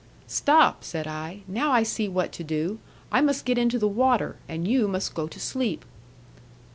'Stop,' 0.25 0.83
said 0.83 1.05
I; 1.05 1.41
'now 1.47 1.71
I 1.71 1.83
see 1.83 2.07
what 2.07 2.31
to 2.31 2.43
do. 2.43 2.79
I 3.11 3.21
must 3.21 3.45
get 3.45 3.59
into 3.59 3.77
the 3.77 3.87
water, 3.87 4.35
and 4.49 4.67
you 4.67 4.87
must 4.87 5.13
go 5.13 5.27
to 5.27 5.39
sleep.' 5.39 5.85